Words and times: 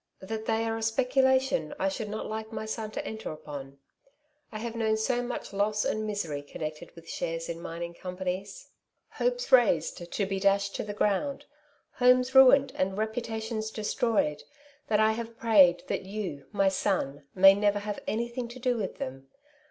^^ 0.23 0.27
That 0.27 0.47
they 0.47 0.63
are 0.65 0.77
a 0.77 0.81
speculation 0.81 1.75
I 1.77 1.87
should 1.87 2.09
not 2.09 2.25
like 2.25 2.51
my 2.51 2.65
son 2.65 2.89
to 2.93 3.05
enter 3.05 3.31
upon. 3.31 3.77
I 4.51 4.57
have 4.57 4.75
known 4.75 4.97
so 4.97 5.21
much 5.21 5.53
loss 5.53 5.85
and 5.85 6.07
misery 6.07 6.41
connected 6.41 6.89
with 6.95 7.07
shares 7.07 7.47
in 7.47 7.61
mining 7.61 7.93
companies; 7.93 8.69
hopes 9.11 9.51
raised, 9.51 10.11
to 10.11 10.25
be 10.25 10.39
dashed 10.39 10.73
to 10.77 10.83
the 10.83 10.95
ground; 10.95 11.45
homes 11.91 12.33
ruined 12.33 12.71
and 12.75 12.97
reputations 12.97 13.69
destroyed— 13.69 14.41
that 14.87 14.99
I 14.99 15.11
have 15.11 15.37
prayed 15.37 15.83
that 15.85 16.01
you, 16.01 16.47
my 16.51 16.67
son, 16.67 17.25
may 17.35 17.53
never 17.53 17.77
have 17.77 17.99
anything 18.07 18.47
to 18.47 18.57
do 18.59 18.77
with 18.77 18.97
them. 18.97 19.27